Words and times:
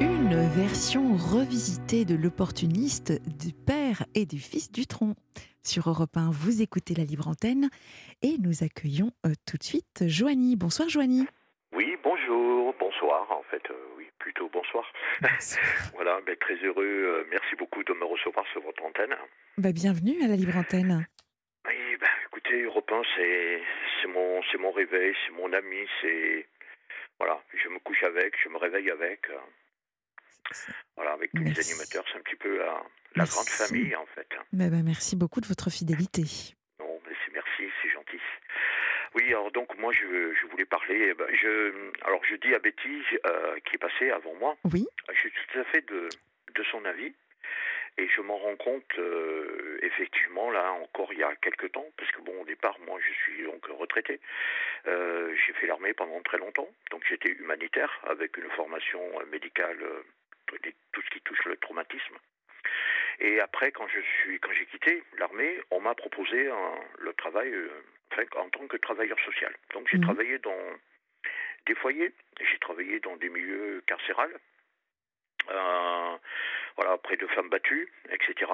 Une 0.00 0.34
version 0.34 1.14
revisitée 1.14 2.04
de 2.04 2.16
l'opportuniste 2.16 3.12
du 3.38 3.52
père 3.52 4.02
et 4.16 4.26
du 4.26 4.38
fils 4.38 4.72
du 4.72 4.86
tronc. 4.86 5.14
Sur 5.62 5.88
Europe 5.88 6.16
1, 6.16 6.30
vous 6.32 6.62
écoutez 6.62 6.94
la 6.94 7.04
libre 7.04 7.28
antenne 7.28 7.70
et 8.20 8.34
nous 8.42 8.64
accueillons 8.64 9.12
euh, 9.24 9.30
tout 9.46 9.56
de 9.56 9.62
suite 9.62 10.02
Joanie. 10.08 10.56
Bonsoir 10.56 10.88
Joanie. 10.88 11.28
Oui, 11.72 11.96
bonjour, 12.02 12.74
bonsoir, 12.80 13.30
en 13.30 13.44
fait, 13.44 13.62
euh, 13.70 13.94
oui, 13.96 14.06
plutôt 14.18 14.48
bonsoir. 14.48 14.84
voilà, 15.94 16.18
mais 16.26 16.34
très 16.36 16.56
heureux, 16.56 16.84
euh, 16.84 17.26
merci 17.30 17.54
beaucoup 17.56 17.84
de 17.84 17.92
me 17.92 18.04
recevoir 18.04 18.44
sur 18.50 18.62
votre 18.62 18.82
antenne. 18.82 19.14
Bah, 19.58 19.70
bienvenue 19.72 20.20
à 20.24 20.26
la 20.26 20.34
libre 20.34 20.56
antenne. 20.56 21.06
Oui, 21.68 21.96
bah, 22.00 22.08
écoutez, 22.26 22.62
Europe 22.62 22.90
1, 22.90 23.02
c'est 23.16 24.08
mon, 24.08 24.40
mon 24.58 24.72
réveil, 24.72 25.14
c'est 25.24 25.32
mon 25.34 25.52
ami, 25.52 25.86
c'est... 26.00 26.48
Voilà, 27.20 27.40
je 27.54 27.68
me 27.68 27.78
couche 27.78 28.02
avec, 28.02 28.34
je 28.42 28.48
me 28.48 28.58
réveille 28.58 28.90
avec. 28.90 29.28
Voilà, 30.96 31.12
avec 31.12 31.30
tous 31.32 31.42
les 31.42 31.58
animateurs, 31.58 32.04
c'est 32.10 32.18
un 32.18 32.22
petit 32.22 32.36
peu 32.36 32.58
la, 32.58 32.82
la 33.16 33.24
grande 33.24 33.48
famille, 33.48 33.94
en 33.96 34.06
fait. 34.06 34.28
Bah, 34.52 34.68
bah, 34.70 34.82
merci 34.84 35.16
beaucoup 35.16 35.40
de 35.40 35.46
votre 35.46 35.70
fidélité. 35.70 36.22
Non, 36.80 37.00
mais 37.06 37.14
c'est 37.24 37.32
merci, 37.32 37.72
c'est 37.82 37.88
gentil. 37.90 38.20
Oui, 39.14 39.28
alors 39.28 39.52
donc 39.52 39.76
moi 39.78 39.92
je, 39.92 40.34
je 40.34 40.46
voulais 40.48 40.64
parler. 40.64 41.10
eh 41.10 41.14
ben, 41.14 41.26
je, 41.40 41.72
alors 42.02 42.24
je 42.24 42.34
dis 42.34 42.52
à 42.54 42.58
Betty 42.58 43.02
euh, 43.26 43.56
qui 43.64 43.76
est 43.76 43.78
passée 43.78 44.10
avant 44.10 44.34
moi, 44.34 44.56
Oui, 44.64 44.86
je 45.12 45.18
suis 45.18 45.30
tout 45.30 45.58
à 45.60 45.64
fait 45.64 45.82
de, 45.86 46.08
de 46.54 46.62
son 46.64 46.84
avis 46.84 47.14
et 47.96 48.08
je 48.08 48.20
m'en 48.22 48.36
rends 48.38 48.56
compte 48.56 48.98
euh, 48.98 49.78
effectivement 49.82 50.50
là 50.50 50.72
encore 50.72 51.12
il 51.12 51.20
y 51.20 51.22
a 51.22 51.32
quelques 51.36 51.70
temps 51.70 51.86
parce 51.96 52.10
que 52.10 52.20
bon 52.22 52.42
au 52.42 52.44
départ 52.44 52.76
moi 52.80 52.98
je 53.06 53.12
suis 53.12 53.44
donc 53.44 53.64
retraité. 53.66 54.18
Euh, 54.88 55.32
j'ai 55.46 55.52
fait 55.52 55.68
l'armée 55.68 55.94
pendant 55.94 56.20
très 56.22 56.38
longtemps 56.38 56.68
donc 56.90 57.04
j'étais 57.08 57.30
humanitaire 57.30 58.00
avec 58.10 58.36
une 58.36 58.50
formation 58.50 59.00
médicale 59.30 59.78
tout 60.92 61.02
ce 61.02 61.10
qui 61.10 61.20
touche 61.22 61.44
le 61.44 61.56
traumatisme. 61.56 62.16
Et 63.20 63.40
après, 63.40 63.70
quand 63.72 63.86
je 63.88 64.00
suis, 64.00 64.40
quand 64.40 64.52
j'ai 64.52 64.66
quitté 64.66 65.02
l'armée, 65.18 65.60
on 65.70 65.80
m'a 65.80 65.94
proposé 65.94 66.48
un- 66.50 66.80
le 66.98 67.12
travail, 67.14 67.52
euh, 67.52 67.68
enfin, 68.12 68.24
en 68.36 68.48
tant 68.50 68.66
que 68.66 68.76
travailleur 68.76 69.18
social. 69.20 69.54
Donc 69.72 69.88
j'ai 69.88 69.98
Mhm. 69.98 70.04
travaillé 70.04 70.38
dans 70.38 70.58
des 71.66 71.74
foyers, 71.76 72.12
j'ai 72.40 72.58
travaillé 72.58 72.98
dans 73.00 73.16
des 73.16 73.28
milieux 73.28 73.82
carcérales, 73.86 74.34
euh, 75.50 76.16
voilà, 76.76 76.98
près 76.98 77.16
de 77.16 77.26
femmes 77.28 77.48
battues, 77.50 77.90
etc. 78.10 78.50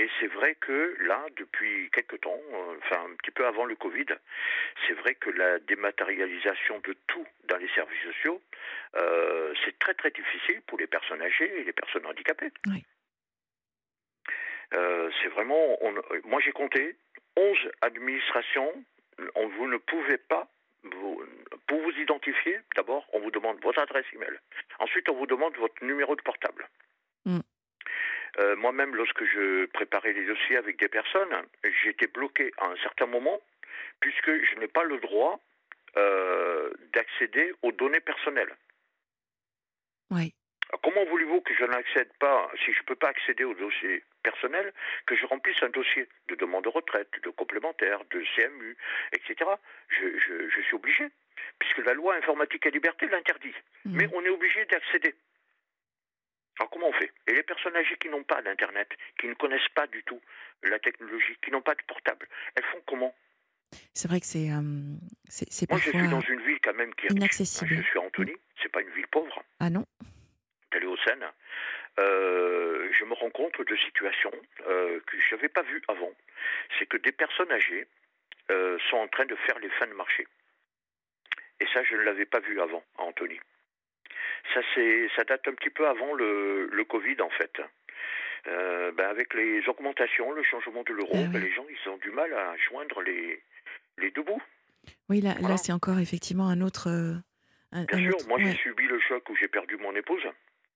Et 0.00 0.08
c'est 0.18 0.28
vrai 0.28 0.54
que 0.54 0.96
là, 1.00 1.26
depuis 1.36 1.90
quelque 1.90 2.16
temps, 2.16 2.40
euh, 2.54 2.76
enfin 2.78 3.04
un 3.04 3.14
petit 3.16 3.30
peu 3.32 3.44
avant 3.46 3.66
le 3.66 3.74
Covid, 3.76 4.06
c'est 4.86 4.94
vrai 4.94 5.14
que 5.14 5.28
la 5.28 5.58
dématérialisation 5.58 6.78
de 6.80 6.94
tout 7.06 7.26
dans 7.44 7.58
les 7.58 7.68
services 7.74 8.02
sociaux, 8.04 8.40
euh, 8.96 9.52
c'est 9.62 9.78
très 9.78 9.92
très 9.92 10.10
difficile 10.10 10.62
pour 10.66 10.78
les 10.78 10.86
personnes 10.86 11.20
âgées 11.20 11.52
et 11.60 11.64
les 11.64 11.72
personnes 11.74 12.06
handicapées. 12.06 12.50
Oui. 12.68 12.82
Euh, 14.72 15.10
c'est 15.20 15.28
vraiment, 15.28 15.76
on- 15.84 15.94
moi 16.24 16.40
j'ai 16.40 16.52
compté 16.52 16.96
11 17.36 17.58
administrations, 17.82 18.72
on, 19.34 19.48
vous 19.48 19.66
ne 19.68 19.76
pouvez 19.76 20.16
pas, 20.16 20.48
vous- 20.82 21.22
pour 21.66 21.78
vous 21.82 21.92
identifier, 21.98 22.58
d'abord 22.74 23.04
on 23.12 23.20
vous 23.20 23.30
demande 23.32 23.60
votre 23.62 23.80
adresse 23.80 24.06
email, 24.14 24.38
ensuite 24.78 25.10
on 25.10 25.14
vous 25.16 25.26
demande 25.26 25.54
votre 25.58 25.84
numéro 25.84 26.16
de 26.16 26.22
portable. 26.22 26.66
Mm. 27.26 27.40
Euh, 28.38 28.56
Moi-même, 28.56 28.94
lorsque 28.94 29.24
je 29.24 29.66
préparais 29.66 30.12
les 30.12 30.24
dossiers 30.24 30.56
avec 30.56 30.78
des 30.78 30.88
personnes, 30.88 31.34
j'étais 31.84 32.06
bloqué 32.06 32.52
à 32.58 32.66
un 32.66 32.76
certain 32.76 33.06
moment, 33.06 33.40
puisque 34.00 34.30
je 34.44 34.54
n'ai 34.58 34.68
pas 34.68 34.84
le 34.84 34.98
droit 34.98 35.40
euh, 35.96 36.70
d'accéder 36.92 37.52
aux 37.62 37.72
données 37.72 38.00
personnelles. 38.00 38.54
oui. 40.10 40.34
Comment 40.84 41.04
voulez-vous 41.06 41.40
que 41.40 41.52
je 41.52 41.64
n'accède 41.64 42.12
pas, 42.20 42.48
si 42.64 42.72
je 42.72 42.78
ne 42.78 42.84
peux 42.84 42.94
pas 42.94 43.08
accéder 43.08 43.42
aux 43.42 43.54
dossiers 43.54 44.04
personnels, 44.22 44.72
que 45.04 45.16
je 45.16 45.26
remplisse 45.26 45.60
un 45.64 45.68
dossier 45.70 46.06
de 46.28 46.36
demande 46.36 46.62
de 46.62 46.68
retraite, 46.68 47.10
de 47.24 47.30
complémentaire, 47.30 48.04
de 48.12 48.22
CMU, 48.36 48.76
etc. 49.12 49.50
Je, 49.88 50.16
je- 50.16 50.48
je 50.48 50.60
suis 50.60 50.76
obligé, 50.76 51.08
puisque 51.58 51.78
la 51.78 51.92
loi 51.92 52.14
informatique 52.14 52.64
et 52.66 52.70
liberté 52.70 53.08
l'interdit. 53.08 53.52
Mhm. 53.84 53.96
Mais 53.96 54.08
on 54.14 54.24
est 54.24 54.28
obligé 54.28 54.64
d'accéder. 54.66 55.12
Alors 56.60 56.68
comment 56.70 56.88
on 56.88 56.92
fait? 56.92 57.10
Et 57.26 57.32
les 57.32 57.42
personnes 57.42 57.74
âgées 57.74 57.96
qui 57.96 58.10
n'ont 58.10 58.22
pas 58.22 58.42
d'Internet, 58.42 58.88
qui 59.18 59.26
ne 59.28 59.34
connaissent 59.34 59.68
pas 59.74 59.86
du 59.86 60.04
tout 60.04 60.20
la 60.62 60.78
technologie, 60.78 61.34
qui 61.42 61.50
n'ont 61.50 61.62
pas 61.62 61.74
de 61.74 61.82
portable, 61.88 62.28
elles 62.54 62.64
font 62.64 62.82
comment? 62.86 63.14
C'est 63.94 64.08
vrai 64.08 64.20
que 64.20 64.26
c'est 64.26 64.50
euh, 64.50 64.60
c'est 65.26 65.50
c'est 65.50 65.70
Moi, 65.70 65.78
je 65.78 65.90
parfois 65.90 66.00
suis 66.00 66.10
dans 66.10 66.20
une 66.20 66.42
ville 66.42 66.60
quand 66.62 66.74
même 66.74 66.94
qui 66.94 67.06
est 67.06 67.12
inaccessible. 67.12 67.76
Je 67.76 67.82
suis 67.82 67.98
à 67.98 68.02
Antony, 68.02 68.34
c'est 68.62 68.68
pas 68.68 68.82
une 68.82 68.90
ville 68.90 69.06
pauvre. 69.08 69.42
Ah 69.58 69.70
non? 69.70 69.86
D'aller 70.70 70.86
au 70.86 70.98
Seine, 70.98 71.24
euh, 71.98 72.88
je 72.92 73.04
me 73.06 73.14
rends 73.14 73.30
compte 73.30 73.58
de 73.58 73.76
situations 73.76 74.32
euh, 74.68 75.00
que 75.06 75.18
je 75.18 75.34
n'avais 75.34 75.48
pas 75.48 75.62
vues 75.62 75.82
avant. 75.88 76.12
C'est 76.78 76.86
que 76.86 76.98
des 76.98 77.12
personnes 77.12 77.50
âgées 77.50 77.86
euh, 78.50 78.78
sont 78.90 78.96
en 78.98 79.08
train 79.08 79.24
de 79.24 79.36
faire 79.36 79.58
les 79.60 79.70
fins 79.70 79.86
de 79.86 79.94
marché. 79.94 80.26
Et 81.60 81.66
ça, 81.72 81.82
je 81.84 81.94
ne 81.96 82.02
l'avais 82.02 82.26
pas 82.26 82.40
vu 82.40 82.60
avant 82.60 82.84
à 82.98 83.02
Antony. 83.02 83.40
Ça, 85.16 85.24
date 85.24 85.46
un 85.48 85.54
petit 85.54 85.70
peu 85.70 85.86
avant 85.86 86.14
le, 86.14 86.68
le 86.72 86.84
Covid, 86.84 87.16
en 87.20 87.30
fait. 87.30 87.60
Euh, 88.46 88.90
ben, 88.92 89.08
avec 89.08 89.34
les 89.34 89.66
augmentations, 89.68 90.32
le 90.32 90.42
changement 90.42 90.82
de 90.82 90.92
l'euro, 90.94 91.12
Ah 91.14 91.28
ben, 91.30 91.40
les 91.42 91.52
gens, 91.52 91.66
ils 91.68 91.88
ont 91.90 91.98
du 91.98 92.10
mal 92.10 92.32
à 92.32 92.56
joindre 92.56 93.02
les, 93.02 93.42
les 93.98 94.10
deux 94.10 94.22
bouts. 94.22 94.42
Oui, 95.08 95.20
là, 95.20 95.34
c'est 95.58 95.72
encore 95.72 95.98
effectivement 95.98 96.48
un 96.48 96.60
autre. 96.62 96.88
euh, 96.88 97.14
un, 97.72 97.84
Bien 97.84 97.98
un 97.98 98.02
sûr, 98.02 98.14
autre- 98.16 98.28
moi, 98.28 98.38
ouais. 98.38 98.46
j'ai 98.46 98.56
subi 98.56 98.86
le 98.86 98.98
choc 99.00 99.28
où 99.28 99.36
j'ai 99.36 99.48
perdu 99.48 99.76
mon 99.76 99.94
épouse, 99.94 100.22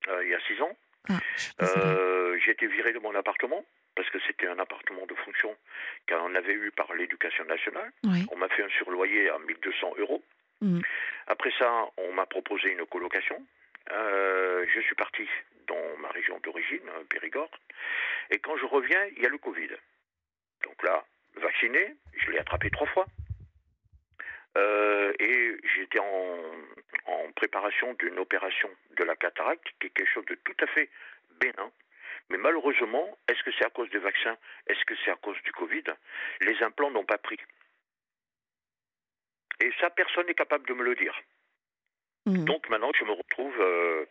euh, 0.09 0.25
il 0.25 0.31
y 0.31 0.35
a 0.35 0.41
six 0.47 0.61
ans. 0.61 0.77
Ah. 1.09 1.19
Euh, 1.63 2.39
j'ai 2.45 2.53
été 2.53 2.67
viré 2.67 2.93
de 2.93 2.99
mon 2.99 3.15
appartement 3.15 3.65
parce 3.97 4.09
que 4.11 4.19
c'était 4.27 4.47
un 4.47 4.59
appartement 4.59 5.07
de 5.07 5.15
fonction 5.15 5.55
qu'on 6.09 6.35
avait 6.35 6.53
eu 6.55 6.71
par 6.71 6.93
l'éducation 6.95 7.45
nationale. 7.45 7.91
On 8.31 8.37
m'a 8.37 8.49
fait 8.49 8.63
un 8.63 8.69
surloyer 8.71 9.29
à 9.31 9.39
1200 9.39 9.95
euros. 9.99 10.23
Mhm. 10.61 10.83
Après 11.27 11.53
ça, 11.59 11.89
on 11.97 12.13
m'a 12.13 12.27
proposé 12.27 12.71
une 12.71 12.87
colocation. 12.87 13.45
Euh, 13.93 14.65
je 14.75 14.81
suis 14.81 14.95
parti 14.95 15.29
dans 15.67 15.97
ma 15.99 16.09
région 16.09 16.39
d'origine, 16.41 16.89
Périgord. 17.09 17.51
Et 18.31 18.39
quand 18.39 18.57
je 18.57 18.65
reviens, 18.67 19.05
il 19.17 19.23
y 19.23 19.27
a 19.27 19.29
le 19.29 19.39
Covid. 19.39 19.71
Donc 20.63 20.83
là, 20.83 21.05
vacciné, 21.37 21.95
je 22.17 22.31
l'ai 22.31 22.39
attrapé 22.39 22.71
trois 22.71 22.87
fois. 22.89 23.07
Euh, 24.57 25.13
et 25.19 25.57
j'étais 25.75 25.99
en, 25.99 26.39
en 27.07 27.33
préparation 27.33 27.95
d'une 27.95 28.19
opération 28.19 28.71
de 28.97 29.05
la 29.05 29.17
cataracte, 29.17 29.67
qui 29.81 29.89
est 29.89 29.91
quelque 29.91 30.11
chose 30.13 30.27
de 30.27 30.37
tout 30.37 30.57
à 30.61 30.67
fait 30.69 30.89
bénin. 31.41 31.71
Mais 32.31 32.39
malheureusement, 32.39 33.19
est-ce 33.29 33.43
que 33.43 33.51
c'est 33.59 33.67
à 33.67 33.71
cause 33.71 33.91
des 33.91 33.99
vaccins? 33.99 34.37
Est-ce 34.67 34.85
que 34.85 34.95
c'est 35.05 35.11
à 35.11 35.17
cause 35.17 35.37
du 35.43 35.53
Covid? 35.53 35.85
Les 36.41 36.63
implants 36.63 36.91
n'ont 36.91 37.05
pas 37.05 37.19
pris. 37.19 37.39
Et 39.61 39.71
ça, 39.81 39.91
personne 39.91 40.27
n'est 40.27 40.35
capable 40.35 40.67
de 40.67 40.75
me 40.75 40.83
le 40.83 40.95
dire. 40.95 41.15
Mhm. 42.27 42.45
Donc 42.45 42.69
maintenant, 42.69 42.91
je 42.99 43.05
me 43.05 43.13
retrouve 43.13 43.55
euh, 43.61 44.07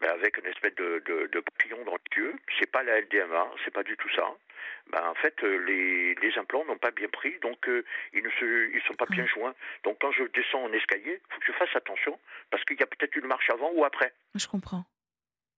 ben, 0.00 0.10
avec 0.10 0.38
une 0.38 0.46
espèce 0.46 0.74
de, 0.76 1.02
de, 1.06 1.26
de 1.26 1.40
papillon 1.40 1.84
dans 1.84 1.94
le 1.94 2.16
yeux. 2.22 2.34
C'est 2.58 2.70
pas 2.70 2.82
la 2.82 3.00
LDMA, 3.00 3.50
c'est 3.64 3.72
pas 3.72 3.82
du 3.82 3.96
tout 3.96 4.08
ça. 4.14 4.28
Ben, 4.90 5.04
en 5.08 5.14
fait, 5.14 5.34
euh, 5.42 5.56
les, 5.66 6.14
les 6.14 6.38
implants 6.38 6.64
n'ont 6.64 6.78
pas 6.78 6.90
bien 6.90 7.08
pris, 7.08 7.38
donc 7.40 7.68
euh, 7.68 7.84
ils 8.12 8.22
ne 8.22 8.30
se, 8.30 8.74
ils 8.74 8.82
sont 8.82 8.94
pas 8.94 9.06
bien 9.06 9.26
joints. 9.26 9.54
Donc 9.84 9.98
quand 10.00 10.12
je 10.12 10.24
descends 10.24 10.64
en 10.64 10.72
escalier, 10.72 11.20
il 11.20 11.34
faut 11.34 11.40
que 11.40 11.46
je 11.46 11.52
fasse 11.52 11.74
attention 11.74 12.18
parce 12.50 12.64
qu'il 12.64 12.78
y 12.78 12.82
a 12.82 12.86
peut-être 12.86 13.16
une 13.16 13.26
marche 13.26 13.50
avant 13.50 13.70
ou 13.72 13.84
après. 13.84 14.12
Je 14.34 14.46
comprends. 14.46 14.84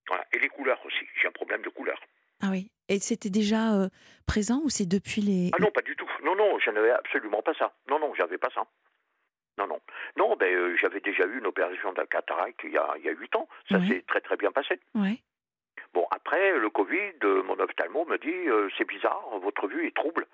Voilà. 0.08 0.24
Et 0.32 0.38
les 0.38 0.48
couleurs 0.48 0.84
aussi. 0.84 1.06
J'ai 1.20 1.28
un 1.28 1.32
problème 1.32 1.62
de 1.62 1.68
couleur. 1.70 2.00
Ah 2.42 2.48
oui. 2.50 2.70
Et 2.88 2.98
c'était 2.98 3.30
déjà 3.30 3.74
euh, 3.74 3.88
présent 4.26 4.60
ou 4.62 4.68
c'est 4.68 4.86
depuis 4.86 5.22
les. 5.22 5.50
Ah 5.54 5.60
non, 5.60 5.70
pas 5.70 5.80
du 5.82 5.96
tout. 5.96 6.10
Non, 6.22 6.34
non, 6.36 6.58
je 6.58 6.70
n'avais 6.70 6.90
absolument 6.90 7.42
pas 7.42 7.54
ça. 7.54 7.74
Non, 7.88 7.98
non, 7.98 8.12
j'avais 8.14 8.38
pas 8.38 8.50
ça. 8.54 8.66
Non, 10.16 10.36
ben, 10.36 10.52
euh, 10.54 10.76
j'avais 10.76 11.00
déjà 11.00 11.24
eu 11.26 11.38
une 11.38 11.46
opération 11.46 11.92
de 11.92 11.98
la 12.00 12.06
cataracte 12.06 12.60
il 12.64 12.70
y 12.72 12.78
a, 12.78 12.94
il 12.98 13.04
y 13.04 13.08
a 13.08 13.12
8 13.12 13.34
ans. 13.36 13.48
Ça 13.70 13.78
Oui. 13.78 13.88
s'est 13.88 14.04
très 14.06 14.20
très 14.20 14.36
bien 14.36 14.52
passé. 14.52 14.78
Bon, 15.92 16.06
après, 16.10 16.56
le 16.58 16.70
Covid, 16.70 17.12
euh, 17.24 17.42
mon 17.44 17.58
ophtalmo 17.58 18.04
me 18.06 18.18
dit 18.18 18.28
euh, 18.48 18.68
c'est 18.76 18.86
bizarre, 18.86 19.24
votre 19.40 19.66
vue 19.68 19.86
est 19.86 19.94
trouble. 19.96 20.26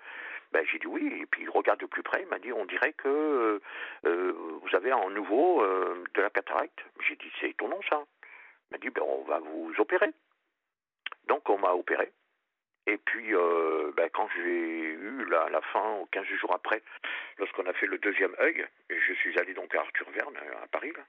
Ben, 0.51 0.65
j'ai 0.71 0.79
dit 0.79 0.87
oui, 0.87 1.19
et 1.21 1.25
puis 1.27 1.43
il 1.43 1.49
regarde 1.49 1.79
de 1.79 1.85
plus 1.85 2.03
près, 2.03 2.21
il 2.23 2.27
m'a 2.27 2.39
dit 2.39 2.51
on 2.51 2.65
dirait 2.65 2.93
que 2.93 3.61
euh, 4.05 4.31
vous 4.61 4.75
avez 4.75 4.91
un 4.91 5.09
nouveau 5.11 5.61
euh, 5.63 6.03
de 6.13 6.21
la 6.21 6.29
cataracte. 6.29 6.79
J'ai 7.07 7.15
dit 7.15 7.31
c'est 7.39 7.49
étonnant 7.51 7.79
ça. 7.89 8.03
Il 8.69 8.73
m'a 8.73 8.77
dit 8.79 8.89
ben, 8.89 9.03
on 9.05 9.23
va 9.23 9.39
vous 9.39 9.73
opérer. 9.79 10.09
Donc 11.27 11.49
on 11.49 11.57
m'a 11.57 11.71
opéré. 11.73 12.11
Et 12.91 12.97
puis, 12.97 13.33
euh, 13.33 13.91
ben, 13.95 14.09
quand 14.13 14.27
j'ai 14.35 14.41
eu 14.41 15.25
la, 15.29 15.47
la 15.49 15.61
fin, 15.61 16.03
15 16.11 16.25
jours 16.41 16.53
après, 16.53 16.81
lorsqu'on 17.37 17.65
a 17.65 17.71
fait 17.73 17.85
le 17.87 17.97
deuxième 17.99 18.35
œil, 18.39 18.65
je 18.89 19.13
suis 19.13 19.37
allé 19.39 19.53
donc 19.53 19.73
à 19.73 19.79
Arthur 19.79 20.09
Verne, 20.11 20.35
à 20.61 20.67
Paris, 20.67 20.91
là. 20.97 21.03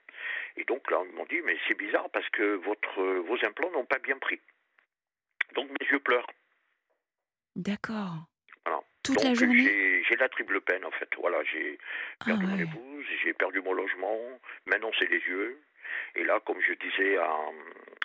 et 0.57 0.63
donc 0.65 0.89
là, 0.93 1.03
ils 1.05 1.13
m'ont 1.17 1.27
dit, 1.27 1.41
mais 1.45 1.59
c'est 1.67 1.77
bizarre 1.77 2.09
parce 2.11 2.29
que 2.31 2.55
votre, 2.55 3.03
vos 3.03 3.37
implants 3.45 3.73
n'ont 3.73 3.85
pas 3.85 3.99
bien 3.99 4.17
pris. 4.19 4.41
Donc 5.57 5.69
mes 5.71 5.89
yeux 5.91 5.99
pleurent. 5.99 6.31
D'accord. 7.57 8.27
Voilà. 8.65 8.81
Toute 9.03 9.17
donc 9.17 9.25
la 9.25 9.35
journée 9.35 10.05
j'ai- 10.05 10.17
la 10.17 10.29
triple 10.29 10.61
peine, 10.61 10.85
en 10.85 10.91
fait. 10.93 11.09
Voilà, 11.19 11.43
j'ai 11.45 11.79
Ah 12.21 12.27
perdu 12.27 12.47
mon 12.47 12.57
ouais. 12.57 12.63
épouse, 12.63 13.05
j'ai 13.25 13.33
perdu 13.33 13.61
mon 13.61 13.73
logement, 13.73 14.17
maintenant 14.67 14.91
c'est 14.99 15.11
les 15.11 15.19
yeux. 15.19 15.59
Et 16.15 16.25
là, 16.25 16.41
comme 16.41 16.61
je 16.61 16.73
disais 16.75 17.17
à, 17.17 17.31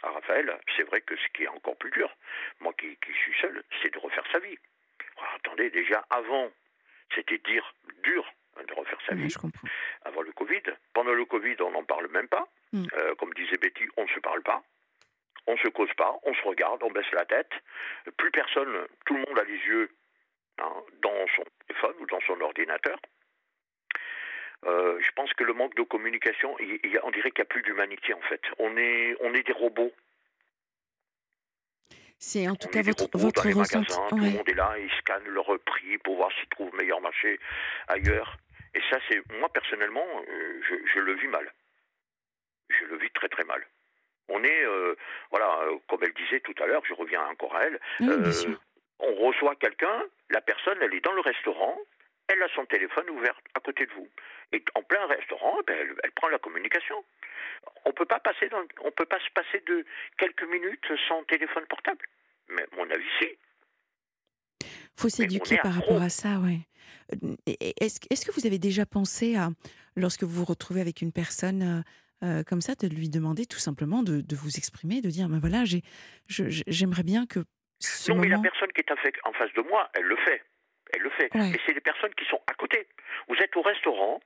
à 0.04 0.12
Raphaël, 0.12 0.58
c'est 0.76 0.84
vrai 0.84 1.02
que 1.02 1.16
ce 1.16 1.28
qui 1.34 1.44
est 1.44 1.48
encore 1.48 1.76
plus 1.78 1.92
dur, 1.92 2.16
moi 2.60 2.74
qui, 2.80 2.96
qui 2.98 3.14
suis 3.14 3.36
seul, 3.42 3.64
c'est 3.82 3.94
de 3.94 4.00
refaire 4.00 4.26
sa 4.32 4.40
vie. 4.40 4.58
Alors, 5.18 5.34
attendez, 5.36 5.70
déjà 5.70 6.06
avant, 6.10 6.50
c'était 7.16 7.38
dire 7.40 7.74
dur 8.04 8.26
hein, 8.56 8.64
de 8.68 8.74
refaire 8.74 9.00
sa 9.08 9.16
vie 9.16 9.30
je 9.30 9.38
comprends. 9.38 9.68
avant 10.06 10.22
le 10.22 10.32
Covid. 10.32 10.64
Pendant 10.94 11.14
le 11.14 11.26
Covid, 11.26 11.56
on 11.62 11.72
n'en 11.72 11.84
parle 11.84 12.08
même 12.10 12.28
pas. 12.28 12.48
Mm. 12.74 12.86
Euh, 12.94 13.16
comme 13.16 13.34
disait 13.34 13.58
Betty, 13.58 13.88
on 13.98 14.04
ne 14.04 14.10
se 14.10 14.20
parle 14.20 14.42
pas. 14.44 14.62
On 15.48 15.54
ne 15.54 15.58
se 15.60 15.70
cause 15.70 15.94
pas, 15.96 16.20
on 16.24 16.34
se 16.34 16.42
regarde, 16.44 16.84
on 16.84 16.92
baisse 16.92 17.10
la 17.14 17.26
tête. 17.26 17.52
Plus 18.18 18.32
personne, 18.32 18.86
tout 19.06 19.14
le 19.14 19.22
monde 19.22 19.40
a 19.40 19.44
les 19.46 19.58
yeux 19.58 19.90
hein, 20.60 20.74
dans 21.02 21.26
son 21.36 21.44
téléphone 21.66 21.96
ou 22.02 22.06
dans 22.08 22.20
son 22.28 22.40
ordinateur. 22.42 23.00
Euh, 24.66 25.00
je 25.00 25.12
pense 25.12 25.32
que 25.34 25.44
le 25.44 25.54
manque 25.54 25.76
de 25.76 25.84
communication, 25.84 26.58
il- 26.60 26.80
il 26.84 27.00
on 27.04 27.12
dirait 27.12 27.32
qu'il 27.32 27.42
n'y 27.44 27.48
a 27.48 27.54
plus 27.54 27.62
d'humanité 27.62 28.14
en 28.14 28.22
fait. 28.22 28.42
On 28.60 28.76
est, 28.78 29.16
on 29.22 29.34
est 29.34 29.44
des 29.44 29.54
robots. 29.54 29.94
C'est 32.20 32.48
en 32.48 32.56
tout 32.56 32.68
On 32.68 32.72
cas 32.72 32.82
votre, 32.82 33.08
votre 33.18 33.44
dans 33.44 33.50
les 33.50 33.54
ressenti. 33.54 33.92
magasins, 33.94 34.08
tout 34.10 34.18
le 34.18 34.32
monde 34.32 34.50
est 34.50 34.54
là, 34.56 34.76
ils 34.80 34.92
scannent 35.00 35.28
leur 35.28 35.46
prix 35.60 35.98
pour 36.00 36.16
voir 36.16 36.32
s'ils 36.34 36.50
trouvent 36.50 36.74
meilleur 36.76 37.00
marché 37.02 37.40
ailleurs. 37.88 38.38
Et 38.74 38.82
ça, 38.90 38.98
c'est 39.08 39.22
moi 39.40 39.50
personnellement, 39.50 40.06
euh, 40.28 40.62
je, 40.68 40.76
je 40.94 41.00
le 41.00 41.14
vis 41.14 41.28
mal. 41.28 41.52
Je 42.70 42.86
le 42.86 42.98
vis 42.98 43.12
très 43.12 43.30
très 43.30 43.44
mal. 43.44 43.66
On 44.30 44.44
est, 44.44 44.64
euh, 44.66 44.96
voilà, 45.30 45.60
comme 45.88 46.04
elle 46.04 46.14
disait 46.14 46.40
tout 46.42 46.56
à 46.62 46.66
l'heure, 46.66 46.84
je 46.86 46.94
reviens 46.96 47.24
encore 47.28 47.56
à 47.56 47.64
elle. 47.66 47.80
Oui, 48.02 48.58
on 49.00 49.14
reçoit 49.14 49.56
quelqu'un, 49.56 50.04
la 50.32 50.42
personne, 50.42 50.78
elle 50.82 50.94
est 50.96 51.06
dans 51.06 51.14
le 51.14 51.22
restaurant, 51.22 51.80
elle 52.28 52.42
a 52.44 52.48
son 52.56 52.66
téléphone 52.66 53.10
ouvert 53.10 53.40
à 53.56 53.60
côté 53.60 53.86
de 53.86 53.92
vous. 53.94 54.08
Et 54.52 54.64
en 54.76 54.84
plein 54.84 55.06
restaurant, 55.08 55.58
ben, 55.66 55.78
elle, 55.80 55.96
elle 56.04 56.12
prend 56.12 56.30
la 56.30 56.40
communication. 56.40 57.04
On 57.86 57.92
peut 57.92 58.06
pas 58.06 58.20
passer 58.20 58.50
dans, 58.50 58.64
on 58.84 58.92
peut 58.92 59.06
pas 59.06 59.20
se 59.20 59.30
passer 59.34 59.62
de 59.66 59.86
quelques 60.18 60.44
minutes 60.44 60.86
sans 61.08 61.24
téléphone 61.24 61.66
portable. 61.68 62.06
Mais 62.50 62.66
mon 62.76 62.90
avis, 62.90 63.10
si. 63.20 63.28
faut 64.98 65.10
s'éduquer 65.10 65.56
est 65.56 65.62
par 65.62 65.74
rapport 65.74 66.02
à 66.02 66.10
ça, 66.10 66.40
ouais. 66.40 66.60
Euh, 67.14 67.36
Est-ce 67.82 68.00
est-ce 68.10 68.26
que 68.26 68.32
vous 68.32 68.46
avez 68.46 68.60
déjà 68.60 68.86
pensé 68.86 69.36
à, 69.36 69.50
lorsque 69.96 70.24
vous 70.24 70.40
vous 70.40 70.46
retrouvez 70.46 70.82
avec 70.82 71.02
une 71.02 71.12
personne 71.12 71.62
euh, 71.62 71.82
euh, 72.24 72.44
comme 72.44 72.62
ça, 72.62 72.74
de 72.76 72.88
lui 72.88 73.10
demander 73.10 73.46
tout 73.46 73.60
simplement 73.60 74.02
de, 74.02 74.22
de 74.22 74.36
vous 74.36 74.58
exprimer, 74.58 75.02
de 75.02 75.10
dire, 75.10 75.30
ben 75.30 75.40
voilà, 75.40 75.64
j'aimerais 76.28 77.04
bien 77.04 77.28
que 77.28 77.42
ce 77.80 78.12
non, 78.12 78.18
mais 78.20 78.28
la 78.28 78.40
personne 78.40 78.72
qui 78.74 78.82
est 78.82 78.92
en 79.24 79.34
face 79.34 79.54
de 79.54 79.62
moi, 79.62 79.88
elle 79.94 80.06
le 80.06 80.18
fait. 80.18 80.42
Elle 80.98 81.04
le 81.04 81.10
fait. 81.12 81.34
Ouais. 81.36 81.52
Et 81.54 81.60
c'est 81.66 81.74
les 81.74 81.82
personnes 81.82 82.14
qui 82.16 82.26
sont 82.26 82.42
à 82.48 82.54
côté. 82.56 82.88
Vous 83.28 83.36
êtes 83.36 83.56
au 83.56 83.62
restaurant, 83.62 84.20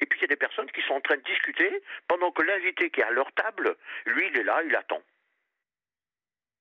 et 0.00 0.06
puis 0.06 0.18
il 0.18 0.22
y 0.22 0.24
a 0.24 0.28
des 0.28 0.36
personnes 0.36 0.70
qui 0.72 0.82
sont 0.82 0.94
en 0.94 1.00
train 1.00 1.16
de 1.16 1.22
discuter 1.22 1.82
pendant 2.08 2.30
que 2.32 2.42
l'invité 2.42 2.90
qui 2.90 3.00
est 3.00 3.04
à 3.04 3.10
leur 3.10 3.32
table, 3.32 3.76
lui, 4.06 4.26
il 4.28 4.38
est 4.38 4.44
là, 4.44 4.62
il 4.64 4.74
attend. 4.76 5.02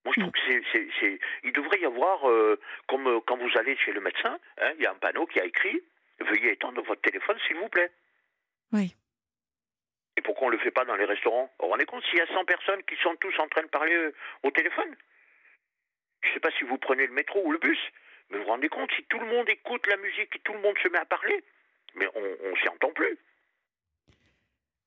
Moi, 0.06 0.14
je 0.16 0.22
Mm. 0.22 0.24
trouve 0.24 0.34
que 0.34 0.64
c'est, 1.00 1.20
il 1.44 1.52
devrait 1.54 1.80
y 1.80 1.86
avoir, 1.86 2.28
euh, 2.30 2.60
comme 2.88 3.08
euh, 3.08 3.20
quand 3.28 3.38
vous 3.38 3.50
allez 3.58 3.76
chez 3.78 3.92
le 3.92 4.02
médecin, 4.02 4.40
hein, 4.58 4.72
il 4.78 4.84
y 4.84 4.88
a 4.88 4.92
un 4.92 4.96
panneau 4.96 5.26
qui 5.28 5.40
a 5.40 5.46
écrit 5.46 5.82
Veuillez 6.20 6.52
étendre 6.52 6.82
votre 6.84 7.02
téléphone, 7.02 7.38
s'il 7.48 7.58
vous 7.58 7.68
plaît. 7.70 7.92
Oui. 8.74 8.96
Et 10.18 10.22
pourquoi 10.22 10.48
on 10.48 10.52
ne 10.52 10.56
le 10.58 10.62
fait 10.62 10.70
pas 10.70 10.86
dans 10.86 10.96
les 10.96 11.06
restaurants? 11.06 11.52
Vous 11.60 11.66
vous 11.66 11.72
rendez 11.72 11.86
compte 11.86 12.04
s'il 12.06 12.20
y 12.20 12.22
a 12.22 12.28
100 12.28 12.46
personnes 12.46 12.84
qui 12.84 12.96
sont 12.98 13.16
tous 13.16 13.38
en 13.40 13.48
train 13.48 13.64
de 13.64 13.68
parler 13.70 13.94
euh, 13.96 14.14
au 14.44 14.52
téléphone? 14.52 14.96
Je 16.22 16.30
ne 16.30 16.34
sais 16.36 16.40
pas 16.40 16.52
si 16.52 16.64
vous 16.64 16.78
prenez 16.78 17.08
le 17.08 17.14
métro 17.14 17.42
ou 17.44 17.52
le 17.52 17.58
bus, 17.58 17.80
mais 18.32 18.38
vous 18.38 18.44
vous 18.44 18.50
rendez 18.50 18.70
compte 18.70 18.90
si 18.96 19.04
tout 19.04 19.20
le 19.20 19.26
monde 19.28 19.48
écoute 19.50 19.86
la 19.88 19.98
musique 19.98 20.36
et 20.36 20.40
tout 20.40 20.54
le 20.54 20.60
monde 20.62 20.76
se 20.82 20.88
met 20.90 20.98
à 21.00 21.06
parler, 21.06 21.44
mais 21.96 22.08
on 22.16 22.22
ne 22.52 22.56
s'y 22.58 22.68
entend 22.70 22.92
plus. 22.92 23.18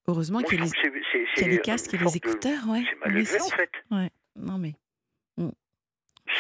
Heureusement 0.07 0.41
qu'il 0.41 0.59
y, 0.59 0.63
a 0.63 0.65
les- 0.65 0.71
y 0.71 1.25
a 1.25 1.27
c'est 1.35 1.63
casques 1.63 1.95
et 1.95 1.97
les 1.99 2.03
sorte 2.05 2.15
de- 2.23 2.29
écouteurs, 2.29 2.69
ouais. 2.69 2.83
C'est 2.89 2.97
mal 3.01 3.17
élevé 3.17 3.41
en 3.41 3.49
fait. 3.49 3.71
Ouais. 3.91 4.11
Non 4.37 4.59
mais 4.59 4.73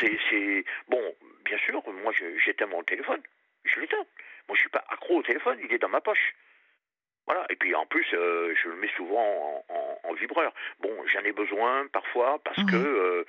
C'est, 0.00 0.18
c'est 0.30 0.64
bon, 0.88 1.14
bien 1.44 1.58
sûr. 1.58 1.82
Moi, 2.02 2.12
j'éteins 2.44 2.66
mon 2.66 2.82
téléphone. 2.82 3.20
Je 3.64 3.78
l'éteins. 3.80 4.04
Moi, 4.48 4.56
je 4.56 4.60
suis 4.60 4.70
pas 4.70 4.82
accro 4.88 5.18
au 5.18 5.22
téléphone. 5.22 5.58
Il 5.62 5.72
est 5.72 5.78
dans 5.78 5.90
ma 5.90 6.00
poche. 6.00 6.34
Voilà. 7.26 7.46
Et 7.50 7.56
puis 7.56 7.74
en 7.74 7.84
plus, 7.86 8.04
euh, 8.14 8.54
je 8.60 8.68
le 8.70 8.76
mets 8.76 8.90
souvent 8.96 9.22
en, 9.68 9.74
en- 9.74 10.00
en 10.10 10.14
vibreur. 10.14 10.52
Bon, 10.80 10.90
j'en 11.12 11.20
ai 11.20 11.32
besoin 11.32 11.86
parfois 11.88 12.40
parce 12.44 12.56
Ouais. 12.58 12.64
que 12.70 12.76
euh, 12.76 13.24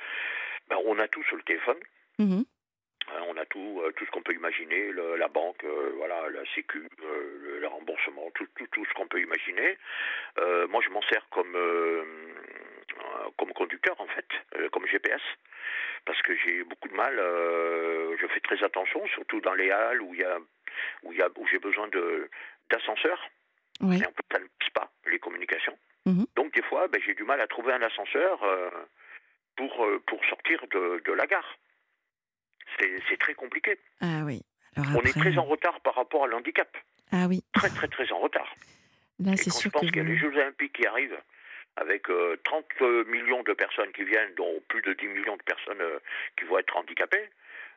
ben, 0.69 0.77
on 0.85 0.97
a 0.97 1.07
tout 1.09 1.23
sur 1.25 1.35
le 1.35 1.43
téléphone. 1.43 1.77
Mhm. 2.19 2.45
Euh, 3.11 3.19
on 3.27 3.37
a 3.37 3.45
tout, 3.45 3.81
euh, 3.83 3.91
tout 3.91 4.05
ce 4.05 4.11
qu'on 4.11 4.23
peut 4.23 4.33
imaginer, 4.33 4.91
le- 4.91 5.15
la 5.15 5.27
banque, 5.27 5.63
euh, 5.63 5.91
voilà, 5.97 6.27
la 6.29 6.43
sécu, 6.55 6.87
euh, 7.03 7.37
le, 7.43 7.59
le 7.59 7.67
remboursement, 7.67 8.31
tout, 8.33 8.47
tout, 8.55 8.65
tout 8.71 8.83
ce 8.85 8.93
qu'on 8.95 9.07
peut 9.07 9.21
imaginer. 9.21 9.77
Euh, 10.39 10.67
moi, 10.67 10.81
je 10.83 10.89
m'en 10.89 11.01
sers 11.03 11.25
comme 11.29 11.55
comme 13.37 13.51
conducteur 13.53 13.99
en 13.99 14.07
fait, 14.07 14.25
comme 14.71 14.87
GPS, 14.87 15.21
parce 16.05 16.21
que 16.21 16.35
j'ai 16.37 16.63
beaucoup 16.63 16.87
de 16.87 16.93
mal. 16.95 17.15
je 17.17 18.27
fais 18.27 18.39
très 18.39 18.63
attention, 18.63 19.05
surtout 19.07 19.41
dans 19.41 19.53
les 19.53 19.69
halles 19.71 20.01
où 20.01 20.13
il 20.13 20.21
y 20.21 20.23
a 20.23 20.37
où 21.03 21.11
il 21.11 21.17
y 21.17 21.21
a 21.21 21.29
où 21.35 21.47
j'ai 21.47 21.59
besoin 21.59 21.87
de 21.89 22.29
d'ascenseur. 22.69 23.19
Ouais. 23.81 23.97
Et 23.97 24.05
en 24.07 24.11
plus, 24.11 24.23
ça 24.31 24.39
ne 24.39 24.45
passe 24.59 24.69
pas 24.73 24.89
les 25.07 25.19
communications. 25.19 25.77
Mhm. 26.05 26.25
Donc 26.35 26.53
des 26.53 26.61
fois, 26.63 26.87
ben, 26.87 27.01
j'ai 27.05 27.13
du 27.13 27.23
mal 27.23 27.41
à 27.41 27.47
trouver 27.47 27.73
un 27.73 27.81
ascenseur 27.81 28.39
pour 29.57 29.87
pour 30.07 30.25
sortir 30.25 30.65
de, 30.71 31.01
de 31.05 31.11
la 31.13 31.27
gare. 31.27 31.57
C'est 33.09 33.17
très 33.19 33.33
compliqué. 33.33 33.77
Ah 34.01 34.21
oui. 34.25 34.41
Alors 34.75 34.91
On 34.97 35.01
est 35.01 35.17
très 35.17 35.37
en 35.37 35.45
retard 35.45 35.79
par 35.81 35.95
rapport 35.95 36.25
à 36.25 36.27
l'handicap. 36.27 36.75
Ah 37.11 37.27
oui. 37.27 37.43
Très 37.53 37.69
très 37.69 37.87
très 37.87 38.11
en 38.11 38.19
retard. 38.19 38.53
Là, 39.19 39.37
c'est 39.37 39.49
quand 39.49 39.55
je 39.57 39.61
sûr 39.61 39.71
pense 39.71 39.81
qu'il 39.81 39.95
y 39.95 39.99
a 39.99 40.03
les 40.03 40.17
Jeux 40.17 40.27
Olympiques 40.35 40.73
qui 40.73 40.85
arrivent, 40.85 41.17
avec 41.77 42.09
euh, 42.09 42.35
30 42.43 42.65
millions 43.07 43.43
de 43.43 43.53
personnes 43.53 43.91
qui 43.93 44.03
viennent, 44.03 44.33
dont 44.35 44.61
plus 44.67 44.81
de 44.81 44.93
10 44.93 45.07
millions 45.07 45.37
de 45.37 45.43
personnes 45.43 45.79
euh, 45.81 45.99
qui 46.37 46.43
vont 46.45 46.57
être 46.59 46.75
handicapées, 46.75 47.29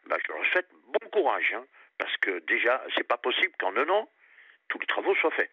bah, 0.09 0.17
je 0.27 0.33
leur 0.33 0.45
souhaite 0.53 0.69
bon 0.87 1.09
courage. 1.11 1.53
hein, 1.55 1.65
parce 1.99 2.17
que 2.19 2.43
déjà, 2.49 2.83
c'est 2.97 3.07
pas 3.07 3.19
possible 3.19 3.53
qu'en 3.61 3.77
un 3.77 3.89
an, 3.89 4.09
tous 4.69 4.79
les 4.81 4.87
travaux 4.87 5.15
soient 5.17 5.31
faits. 5.33 5.51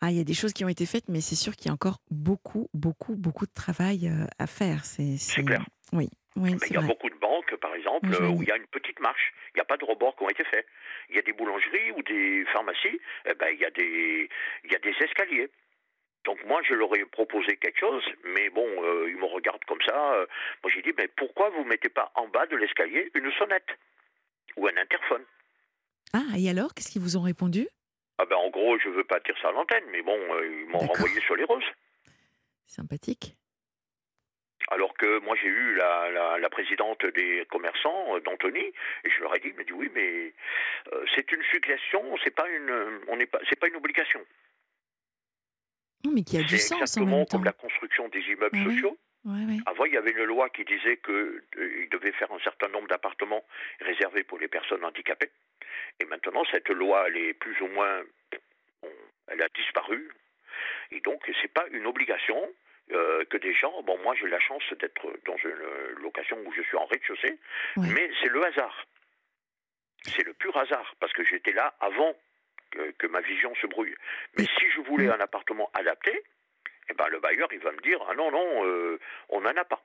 Ah, 0.00 0.10
il 0.10 0.16
y 0.16 0.20
a 0.20 0.24
des 0.24 0.34
choses 0.34 0.52
qui 0.52 0.64
ont 0.64 0.68
été 0.68 0.86
faites, 0.86 1.08
mais 1.08 1.20
c'est 1.20 1.34
sûr 1.34 1.56
qu'il 1.56 1.66
y 1.66 1.70
a 1.70 1.72
encore 1.74 1.98
beaucoup, 2.10 2.68
beaucoup, 2.72 3.16
beaucoup 3.16 3.46
de 3.46 3.52
travail 3.52 4.08
euh, 4.08 4.26
à 4.38 4.46
faire. 4.46 4.84
C'est 4.84 5.16
c'est- 5.18 5.42
clair. 5.42 5.64
Oui, 5.92 6.08
oui, 6.36 6.52
Mais 6.52 6.58
c'est 6.58 6.68
il 6.68 6.74
y 6.74 6.76
a 6.76 6.80
vrai. 6.80 6.88
beaucoup 6.88 7.10
de 7.10 7.14
banques, 7.16 7.54
par 7.56 7.74
exemple, 7.74 8.08
Oui, 8.10 8.16
euh, 8.20 8.28
où 8.28 8.42
il 8.42 8.48
y 8.48 8.52
a 8.52 8.56
une 8.56 8.66
petite 8.66 9.00
marche. 9.00 9.32
Il 9.54 9.56
n'y 9.56 9.60
a 9.62 9.64
pas 9.64 9.76
de 9.76 9.84
rebords 9.84 10.14
qui 10.16 10.22
ont 10.24 10.28
été 10.30 10.44
faits. 10.44 10.66
Il 11.10 11.16
y 11.16 11.18
a 11.18 11.22
des 11.22 11.32
boulangeries 11.32 11.90
ou 11.92 12.02
des 12.02 12.44
pharmacies, 12.52 13.00
eh 13.26 13.34
ben, 13.34 13.48
il, 13.52 13.58
y 13.60 13.64
a 13.64 13.70
des, 13.70 14.28
il 14.64 14.72
y 14.72 14.76
a 14.76 14.78
des 14.78 14.94
escaliers. 15.00 15.50
Donc 16.24 16.44
moi, 16.44 16.60
je 16.64 16.74
leur 16.74 16.94
ai 16.96 17.04
proposé 17.06 17.56
quelque 17.56 17.78
chose, 17.80 18.04
mais 18.24 18.50
bon, 18.50 18.66
euh, 18.84 19.08
ils 19.08 19.16
me 19.16 19.24
regardent 19.24 19.64
comme 19.64 19.80
ça. 19.82 20.14
euh, 20.14 20.26
moi, 20.62 20.70
j'ai 20.74 20.82
dit, 20.82 20.92
mais 20.98 21.08
pourquoi 21.08 21.48
vous 21.50 21.64
mettez 21.64 21.88
pas 21.88 22.10
en 22.16 22.28
bas 22.28 22.46
de 22.46 22.56
l'escalier 22.56 23.10
une 23.14 23.30
sonnette 23.32 23.68
ou 24.56 24.66
un 24.66 24.76
interphone? 24.76 25.24
Ah, 26.12 26.24
et 26.36 26.48
alors, 26.50 26.74
qu'est-ce 26.74 26.90
qu'ils 26.90 27.02
vous 27.02 27.16
ont 27.16 27.22
répondu? 27.22 27.66
Ah 28.18 28.24
ben, 28.26 28.36
en 28.36 28.50
gros, 28.50 28.78
je 28.78 28.88
veux 28.88 29.04
pas 29.04 29.20
dire 29.20 29.36
ça 29.40 29.48
à 29.48 29.52
l'antenne, 29.52 29.84
mais 29.92 30.02
bon, 30.02 30.18
euh, 30.34 30.46
ils 30.46 30.66
m'ont 30.68 30.78
renvoyé 30.78 31.20
sur 31.20 31.36
les 31.36 31.44
roses. 31.44 31.64
Sympathique. 32.66 33.36
Alors 34.70 34.92
que 34.94 35.18
moi 35.20 35.34
j'ai 35.40 35.48
eu 35.48 35.74
la, 35.76 36.10
la, 36.10 36.38
la 36.38 36.50
présidente 36.50 37.04
des 37.06 37.44
commerçants, 37.50 38.16
euh, 38.16 38.20
d'Antony, 38.20 38.60
et 39.04 39.10
je 39.10 39.20
leur 39.22 39.34
ai 39.34 39.40
dit, 39.40 39.48
elle 39.48 39.56
m'a 39.56 39.64
dit 39.64 39.72
oui, 39.72 39.90
mais 39.94 40.32
euh, 40.92 41.04
c'est 41.14 41.30
une 41.32 41.42
suggestion, 41.44 42.02
c'est 42.22 42.34
pas 42.34 42.48
une, 42.48 43.00
on 43.08 43.16
n'est 43.16 43.26
pas, 43.26 43.38
c'est 43.48 43.58
pas 43.58 43.68
une 43.68 43.76
obligation. 43.76 44.20
Non, 46.04 46.12
mais 46.12 46.22
qui 46.22 46.36
a 46.36 46.40
C'est 46.40 46.46
du 46.46 46.58
sens 46.58 46.72
en 46.72 46.80
exactement 46.82 47.16
même 47.18 47.26
temps. 47.26 47.36
comme 47.38 47.44
la 47.44 47.52
construction 47.52 48.08
des 48.08 48.20
immeubles 48.20 48.62
sociaux. 48.70 48.96
Ouais, 49.24 49.44
ouais. 49.46 49.58
Avant, 49.66 49.84
il 49.84 49.94
y 49.94 49.96
avait 49.96 50.12
une 50.12 50.24
loi 50.24 50.48
qui 50.50 50.64
disait 50.64 50.96
que 50.98 51.42
euh, 51.56 51.82
il 51.82 51.88
devait 51.88 52.12
faire 52.12 52.30
un 52.32 52.38
certain 52.40 52.68
nombre 52.68 52.86
d'appartements 52.88 53.44
réservés 53.80 54.22
pour 54.22 54.38
les 54.38 54.48
personnes 54.48 54.84
handicapées. 54.84 55.30
Et 56.00 56.04
maintenant, 56.04 56.44
cette 56.52 56.68
loi, 56.68 57.04
elle 57.08 57.16
est 57.16 57.34
plus 57.34 57.60
ou 57.60 57.66
moins, 57.68 58.02
bon, 58.82 58.90
elle 59.26 59.42
a 59.42 59.48
disparu. 59.56 60.08
Et 60.92 61.00
donc, 61.00 61.20
c'est 61.42 61.52
pas 61.52 61.66
une 61.72 61.86
obligation 61.86 62.40
euh, 62.92 63.24
que 63.26 63.36
des 63.36 63.52
gens. 63.54 63.82
Bon, 63.82 63.98
moi, 63.98 64.14
j'ai 64.14 64.28
la 64.28 64.40
chance 64.40 64.62
d'être 64.80 65.06
dans 65.26 65.36
une 65.36 66.02
location 66.02 66.38
où 66.44 66.52
je 66.52 66.62
suis 66.62 66.76
en 66.76 66.86
rez-de-chaussée, 66.86 67.38
Ouais. 67.76 67.88
mais 67.94 68.10
c'est 68.22 68.28
le 68.30 68.44
hasard. 68.44 68.84
C'est 70.04 70.24
le 70.24 70.32
pur 70.34 70.56
hasard 70.56 70.94
parce 71.00 71.12
que 71.12 71.24
j'étais 71.24 71.52
là 71.52 71.74
avant 71.80 72.14
que, 72.70 72.90
que 72.92 73.06
ma 73.06 73.20
vision 73.20 73.54
se 73.56 73.66
brouille. 73.66 73.94
Mais 74.36 74.44
si 74.44 74.70
je 74.70 74.80
voulais 74.82 75.08
un 75.08 75.20
appartement 75.20 75.70
adapté, 75.74 76.22
eh 76.90 76.94
ben, 76.94 77.08
le 77.08 77.18
bailleur, 77.20 77.48
il 77.52 77.58
va 77.60 77.72
me 77.72 77.80
dire, 77.80 77.98
ah 78.08 78.14
non, 78.14 78.30
non, 78.30 78.64
euh, 78.66 78.98
on 79.30 79.40
n'en 79.40 79.56
a 79.56 79.64
pas. 79.64 79.82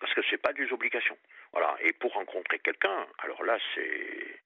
Parce 0.00 0.12
que 0.14 0.20
c'est 0.28 0.38
pas 0.42 0.52
des 0.52 0.70
obligations. 0.72 1.16
Voilà. 1.52 1.76
Et 1.80 1.92
pour 1.92 2.12
rencontrer 2.14 2.58
quelqu'un, 2.58 3.06
alors 3.18 3.42
là, 3.44 3.56
c'est 3.74 4.40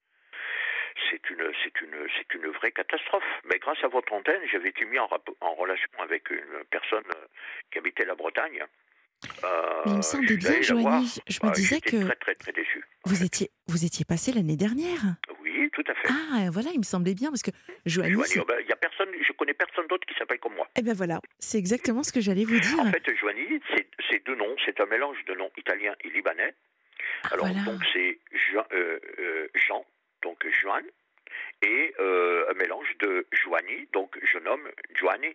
c'est 1.10 1.30
une 1.30 1.52
c'est 1.62 1.80
une 1.80 2.08
c'est 2.16 2.34
une 2.34 2.46
vraie 2.52 2.72
catastrophe. 2.72 3.24
Mais 3.44 3.58
grâce 3.58 3.82
à 3.82 3.88
votre 3.88 4.12
antenne, 4.12 4.40
j'avais 4.50 4.70
été 4.70 4.84
mis 4.84 4.98
en, 4.98 5.08
relation 5.54 5.88
avec 5.98 6.28
une 6.30 6.64
personne 6.70 7.04
euh, 7.14 7.26
qui 7.70 7.78
habitait 7.78 8.04
la 8.04 8.14
Bretagne. 8.14 8.64
Euh, 9.44 9.82
Mais 9.86 9.92
il 9.92 9.96
me 9.96 10.02
semblait 10.02 10.36
bien. 10.36 10.60
Joanie, 10.62 11.18
je, 11.26 11.38
me 11.42 11.48
Ah, 11.48 11.52
disais 11.52 11.80
que 11.80 12.04
très 12.04 12.16
très 12.16 12.34
très 12.34 12.52
déçu. 12.52 12.84
vous 13.04 13.24
étiez, 13.24 13.50
vous 13.66 13.84
étiez 13.84 14.04
passé 14.04 14.32
l'année 14.32 14.56
dernière. 14.56 15.00
Oui, 15.40 15.70
tout 15.72 15.84
à 15.88 15.94
fait. 15.94 16.08
Ah, 16.08 16.50
voilà, 16.50 16.68
il 16.74 16.78
me 16.78 16.84
semblait 16.84 17.14
bien, 17.14 17.30
parce 17.30 17.42
que 17.42 17.50
Joanie. 17.86 18.12
Joanie, 18.12 18.38
oh 18.40 18.44
ben, 18.46 18.60
y 18.68 18.72
a 18.72 18.76
personne, 18.76 19.08
je 19.26 19.32
connais 19.32 19.54
personne 19.54 19.86
d'autre 19.88 20.06
qui 20.06 20.14
s'appelle 20.18 20.38
comme 20.38 20.54
moi. 20.54 20.68
Eh 20.76 20.82
ben 20.82 20.94
voilà, 20.94 21.20
c'est 21.38 21.58
exactement 21.58 22.02
ce 22.02 22.12
que 22.12 22.20
j'allais 22.20 22.44
vous 22.44 22.60
dire. 22.60 22.80
En 22.80 22.92
fait, 22.92 23.16
Joanie, 23.16 23.60
c'est 23.74 23.88
c'est 24.10 24.24
deux 24.26 24.34
noms, 24.36 24.54
c'est 24.64 24.78
un 24.80 24.86
mélange 24.86 25.24
de 25.26 25.34
noms 25.34 25.50
italiens 25.56 25.94
et 26.04 26.10
libanais. 26.10 26.54
Ah, 27.24 27.28
Alors, 27.32 27.46
voilà. 27.46 27.62
donc, 27.64 27.82
c'est 27.92 28.18
Jean, 28.52 28.64
euh, 28.72 28.98
euh, 29.18 29.48
Jean, 29.54 29.84
donc 30.26 30.44
Joan, 30.60 30.82
et 31.62 31.94
euh, 32.00 32.50
un 32.50 32.54
mélange 32.54 32.92
de 32.98 33.26
Joanie, 33.30 33.88
donc 33.92 34.18
je 34.32 34.38
nomme 34.40 34.68
Giovanni, 34.96 35.32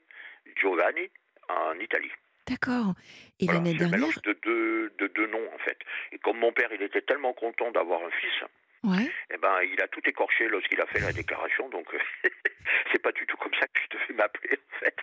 Giovanni 0.57 1.09
en 1.47 1.79
Italie. 1.79 2.11
D'accord. 2.45 2.93
Et 3.39 3.45
Voilà, 3.45 3.59
l'année 3.59 3.71
c'est 3.77 3.85
un 3.85 3.89
dernière, 3.89 3.99
mélange 3.99 4.21
de 4.23 4.33
deux, 4.43 4.91
de 4.97 5.07
deux 5.07 5.27
noms, 5.27 5.47
en 5.55 5.59
fait. 5.59 5.77
Et 6.11 6.17
comme 6.17 6.39
mon 6.39 6.51
père, 6.51 6.69
il 6.73 6.81
était 6.81 7.01
tellement 7.01 7.31
content 7.31 7.71
d'avoir 7.71 8.01
un 8.03 8.11
fils, 8.11 8.37
ouais. 8.83 9.09
eh 9.33 9.37
ben, 9.37 9.55
il 9.71 9.81
a 9.81 9.87
tout 9.87 10.01
écorché 10.05 10.49
lorsqu'il 10.49 10.81
a 10.81 10.85
fait 10.87 10.99
la 10.99 11.13
déclaration, 11.13 11.69
donc 11.69 11.87
c'est 12.91 13.01
pas 13.01 13.13
du 13.13 13.25
tout 13.25 13.37
comme 13.37 13.53
ça 13.53 13.67
que 13.67 13.79
je 13.83 13.97
devais 13.97 14.13
m'appeler, 14.15 14.59
en 14.73 14.79
fait. 14.79 14.97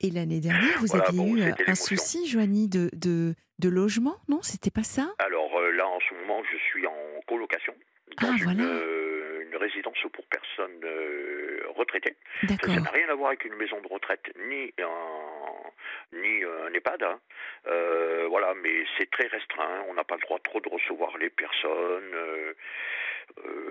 Et 0.00 0.10
l'année 0.10 0.40
dernière, 0.40 0.76
vous 0.80 0.86
Voilà, 0.86 1.04
aviez 1.04 1.18
bon, 1.18 1.36
eu 1.36 1.54
un 1.68 1.74
souci, 1.76 2.26
Joanie, 2.28 2.68
de, 2.68 2.90
de, 2.94 3.36
de 3.60 3.68
logement, 3.68 4.18
non? 4.28 4.42
C'était 4.42 4.72
pas 4.72 4.82
ça? 4.82 5.14
Alors 5.20 5.56
euh, 5.56 5.70
là, 5.70 5.86
en 5.86 6.00
ce 6.00 6.14
moment, 6.14 6.42
je 6.50 6.56
suis 6.70 6.84
en 6.88 6.96
colocation 7.28 7.74
dans 8.20 8.28
Ah, 8.28 8.36
une, 8.38 8.44
voilà. 8.44 8.64
euh, 8.64 9.42
une 9.42 9.56
résidence 9.56 9.98
pour 10.12 10.24
personnes 10.26 10.80
euh, 10.84 11.62
retraitées. 11.76 12.16
Ça 12.48 12.80
n'a 12.80 12.90
rien 12.90 13.08
à 13.08 13.14
voir 13.14 13.28
avec 13.28 13.44
une 13.44 13.54
maison 13.54 13.80
de 13.80 13.88
retraite 13.88 14.30
ni 14.48 14.72
un, 14.80 16.18
ni 16.18 16.44
un 16.44 16.72
EHPAD. 16.74 17.02
hein. 17.02 17.20
Euh, 17.66 18.26
voilà, 18.28 18.54
mais 18.54 18.84
c'est 18.98 19.10
très 19.10 19.26
restreint. 19.28 19.84
On 19.88 19.94
n'a 19.94 20.04
pas 20.04 20.16
le 20.16 20.20
droit 20.22 20.38
trop 20.40 20.60
de 20.60 20.68
recevoir 20.68 21.16
les 21.18 21.30
personnes. 21.30 22.14
euh, 22.14 22.54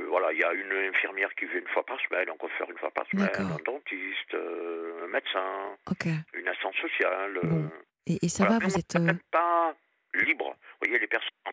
voilà, 0.07 0.31
il 0.33 0.39
y 0.39 0.43
a 0.43 0.53
une 0.53 0.71
infirmière 0.89 1.33
qui 1.35 1.45
vient 1.45 1.59
une 1.59 1.67
fois 1.67 1.85
par 1.85 1.99
semaine, 2.01 2.29
un 2.29 2.37
coiffeur 2.37 2.69
une 2.69 2.77
fois 2.77 2.91
par 2.91 3.05
semaine, 3.07 3.29
un 3.37 3.57
dentiste, 3.63 4.33
un 4.33 5.07
médecin, 5.07 5.77
Ok. 5.89 6.05
une 6.33 6.47
assistante 6.47 6.75
sociale. 6.75 7.39
Bon, 7.43 7.69
Et, 8.07 8.17
et 8.25 8.29
ça 8.29 8.43
voilà, 8.45 8.59
va, 8.59 8.65
vous 8.67 8.75
on 8.75 8.79
êtes. 8.79 8.95
même 8.99 9.19
pas 9.31 9.75
libre. 10.15 10.49
Vous 10.49 10.87
voyez, 10.87 10.99
les 10.99 11.07
personnes, 11.07 11.29
on 11.45 11.51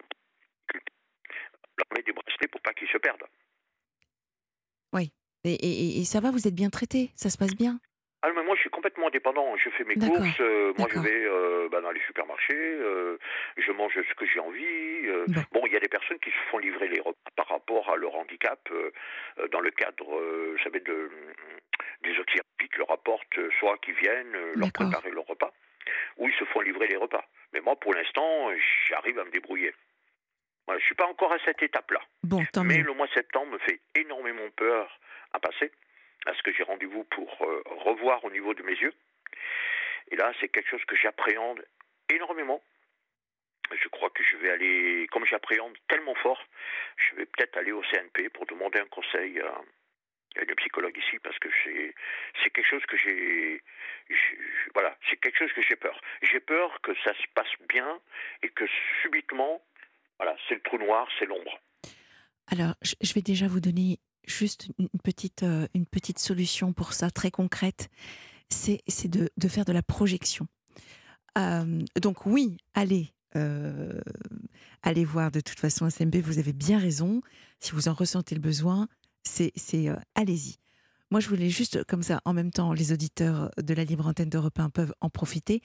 leur 1.79 1.87
met 1.97 2.03
des 2.03 2.13
bracelets 2.13 2.49
pour 2.49 2.61
pas 2.61 2.75
qu'ils 2.75 2.89
se 2.89 2.99
perdent. 2.99 3.25
Et, 5.45 5.55
et- 5.55 6.01
et 6.01 6.05
ça 6.05 6.19
va, 6.21 6.33
vous 6.33 6.49
êtes 6.49 6.55
bien 6.55 6.69
traité? 6.69 7.11
Ça 7.15 7.31
se 7.31 7.39
passe 7.39 7.55
bien? 7.55 7.79
Ah, 8.23 8.33
mais 8.35 8.43
moi, 8.43 8.57
je 8.57 8.63
suis 8.63 8.71
complètement 8.71 9.07
indépendant. 9.07 9.57
Je 9.57 9.71
fais 9.71 9.85
mes 9.85 9.95
courses. 10.09 10.41
euh, 10.41 10.73
moi, 10.77 10.89
je 10.91 10.99
vais 10.99 11.25
euh, 11.25 11.69
bah, 11.71 11.81
dans 11.81 11.93
les 11.93 12.01
supermarchés. 12.07 12.53
euh, 12.59 13.17
je 13.57 13.71
mange 13.71 13.95
ce 13.95 14.15
que 14.15 14.27
j'ai 14.27 14.41
envie. 14.41 15.07
Bon. 15.29 15.45
Bon, 15.53 15.67
il 15.67 15.73
y 15.73 15.77
a 15.77 15.81
des 15.81 15.89
personnes 15.89 16.19
qui 16.19 16.31
se 16.31 16.51
font 16.51 16.59
livrer 16.59 16.89
les 16.89 16.99
repas 17.01 17.31
par 17.37 17.47
rapport 17.49 17.89
à 17.89 17.97
leur 17.97 18.17
handicap 18.17 18.69
dans 19.53 19.61
le 19.61 19.71
cadre, 19.71 20.05
vous 20.53 20.59
savez, 20.65 20.81
de, 20.81 21.09
des 22.03 22.19
auxiliaires 22.19 22.43
qui 22.59 22.69
leur 22.77 22.91
apportent, 22.91 23.39
soit 23.61 23.79
qui 23.79 23.93
viennent 23.93 24.33
leur 24.57 24.73
préparer 24.73 25.11
leur 25.13 25.25
repas, 25.27 25.53
ou 26.17 26.29
ils 26.29 26.35
se 26.35 26.45
font 26.47 26.61
livrer 26.61 26.89
les 26.89 26.97
repas. 26.97 27.25
Mais 27.53 27.61
moi, 27.61 27.77
pour 27.77 27.95
l'instant, 27.95 28.51
j'arrive 28.89 29.21
à 29.21 29.25
me 29.25 29.31
débrouiller. 29.31 29.73
Voilà, 30.69 30.81
je 30.81 30.85
suis 30.85 30.95
pas 30.95 31.07
encore 31.07 31.33
à 31.33 31.39
cette 31.47 31.63
étape-là. 31.63 32.01
Bon, 32.25 32.45
Mais 32.69 32.83
le 32.83 32.93
mois 32.93 33.07
de 33.07 33.13
septembre 33.15 33.53
me 33.53 33.59
fait 33.59 33.81
énormément 33.95 34.51
peur 34.55 35.01
à 35.33 35.41
passer, 35.41 35.73
parce 36.27 36.43
que 36.43 36.53
j'ai 36.53 36.63
rendez-vous 36.63 37.05
pour 37.05 37.43
euh, 37.43 37.63
revoir 37.87 38.23
au 38.27 38.31
niveau 38.31 38.53
de 38.53 38.63
mes 38.63 38.75
yeux. 38.75 38.93
Et 40.11 40.17
là, 40.17 40.31
c'est 40.39 40.49
quelque 40.51 40.69
chose 40.69 40.85
que 40.85 40.95
j'appréhende 40.95 41.65
énormément. 42.11 42.63
Je 43.73 43.89
crois 43.89 44.11
que 44.11 44.23
je 44.23 44.37
vais 44.37 44.51
aller, 44.51 45.07
comme 45.11 45.25
j'appréhende 45.25 45.75
tellement 45.89 46.15
fort, 46.17 46.43
je 46.99 47.15
vais 47.17 47.25
peut-être 47.25 47.57
aller 47.57 47.73
au 47.73 47.83
CNP 47.85 48.29
pour 48.29 48.45
demander 48.45 48.79
un 48.79 48.87
conseil 48.89 49.41
à, 49.41 49.47
à 50.39 50.43
une 50.43 50.55
psychologue 50.57 50.97
ici, 50.99 51.19
parce 51.21 51.39
que 51.39 51.49
c'est 51.65 52.51
quelque 52.51 52.67
chose 52.69 52.85
que 52.85 52.97
j'ai- 52.99 53.63
voilà, 54.75 54.95
c'est 55.09 55.17
quelque 55.17 55.39
chose 55.39 55.53
que 55.55 55.63
j'ai 55.63 55.77
peur. 55.77 55.99
J'ai 56.23 56.41
peur 56.41 56.79
que 56.83 56.95
ça 57.05 57.15
se 57.15 57.27
passe 57.35 57.53
bien 57.71 57.99
et 58.43 58.51
que 58.51 58.65
subitement, 59.03 59.63
voilà, 60.19 60.37
c'est 60.49 60.55
le 60.55 60.63
trou 60.63 60.79
noir, 60.79 61.07
c'est 61.19 61.27
l'ombre. 61.27 61.61
Alors, 62.49 62.75
je 62.83 63.13
vais 63.13 63.23
déjà 63.23 63.47
vous 63.47 63.61
donner 63.61 63.99
juste 64.29 64.69
une 64.79 64.89
petite, 65.03 65.43
euh, 65.43 65.67
une 65.75 65.87
petite 65.87 66.19
solution 66.19 66.73
pour 66.73 66.93
ça, 66.93 67.11
très 67.11 67.31
concrète. 67.31 67.89
C'est 68.51 69.09
de, 69.09 69.29
de 69.37 69.49
faire 69.49 69.65
de 69.65 69.73
la 69.73 69.83
projection. 69.83 70.47
Euh, 71.37 71.81
donc 72.01 72.25
oui, 72.25 72.57
allez, 72.75 73.13
euh, 73.37 74.01
allez 74.83 75.05
voir 75.05 75.31
de 75.31 75.41
toute 75.41 75.61
façon 75.61 75.89
SMB, 75.89 76.17
vous 76.17 76.39
avez 76.39 76.55
bien 76.55 76.79
raison. 76.79 77.21
Si 77.61 77.73
vous 77.73 77.89
en 77.89 77.93
ressentez 77.93 78.35
le 78.35 78.41
besoin, 78.41 78.89
c'est 79.23 79.53
allez-y. 80.15 80.57
Moi, 81.11 81.21
je 81.21 81.29
voulais 81.29 81.49
juste, 81.49 81.85
comme 81.85 82.03
ça, 82.03 82.21
en 82.27 82.35
même 82.35 82.51
temps, 82.51 82.73
les 82.75 82.93
auditeurs 82.93 83.51
de 83.57 83.73
la 83.75 83.85
libre 83.85 84.07
antenne 84.07 84.29
d'Europe 84.29 84.59
1 84.59 84.69
peuvent 84.71 84.95
en 85.01 85.09
profiter. 85.09 85.63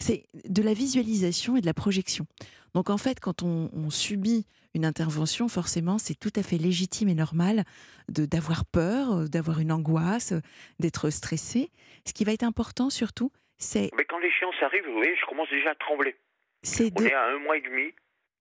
C'est 0.00 0.24
de 0.48 0.62
la 0.62 0.72
visualisation 0.72 1.56
et 1.56 1.60
de 1.60 1.66
la 1.66 1.74
projection. 1.74 2.26
Donc, 2.74 2.88
en 2.88 2.96
fait, 2.96 3.20
quand 3.20 3.42
on, 3.42 3.68
on 3.74 3.90
subit 3.90 4.46
une 4.74 4.84
intervention, 4.86 5.48
forcément, 5.48 5.98
c'est 5.98 6.14
tout 6.18 6.32
à 6.36 6.42
fait 6.42 6.56
légitime 6.58 7.08
et 7.08 7.14
normal 7.14 7.64
d'avoir 8.08 8.64
peur, 8.64 9.12
euh, 9.12 9.26
d'avoir 9.26 9.60
une 9.60 9.72
angoisse, 9.72 10.32
d'être 10.80 11.10
stressé. 11.10 11.70
Ce 12.06 12.12
qui 12.12 12.24
va 12.24 12.32
être 12.32 12.42
important, 12.44 12.88
surtout, 12.90 13.30
c'est 13.58 13.90
Mais 13.96 14.04
quand 14.04 14.18
l'échéance 14.18 14.54
arrive, 14.62 14.84
vous 14.86 14.94
voyez, 14.94 15.14
je 15.20 15.26
commence 15.26 15.48
déjà 15.50 15.70
à 15.70 15.74
trembler. 15.74 16.16
c'est 16.62 16.90
On 16.98 17.02
de- 17.02 17.06
est 17.08 17.12
à 17.14 17.26
un 17.34 17.38
mois 17.38 17.56
et 17.56 17.62
demi 17.62 17.92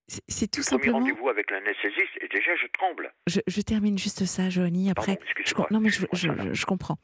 c'est- 0.08 0.48
tout 0.48 0.62
premier 0.62 0.70
simplement. 0.84 1.00
rendez-vous 1.00 1.30
avec 1.30 1.50
l'anesthésiste 1.52 2.14
et 2.22 2.28
déjà 2.28 2.56
je 2.62 2.68
tremble. 2.74 3.14
Je, 3.28 3.40
je 3.48 3.62
termine 3.62 3.98
juste 3.98 4.26
ça, 4.26 4.50
Joanie. 4.50 4.90
Après, 4.92 5.18
Pardon, 5.18 5.32
je, 5.46 5.74
non 5.74 5.80
mais 5.82 5.90
je, 5.90 6.66
comprends. 6.66 6.98